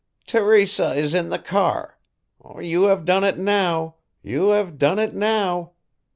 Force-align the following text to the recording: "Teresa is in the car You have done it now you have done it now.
"Teresa 0.25 0.95
is 0.95 1.13
in 1.13 1.29
the 1.29 1.37
car 1.37 1.99
You 2.59 2.85
have 2.85 3.05
done 3.05 3.23
it 3.23 3.37
now 3.37 3.97
you 4.23 4.47
have 4.49 4.79
done 4.79 4.97
it 4.97 5.13
now. 5.13 5.73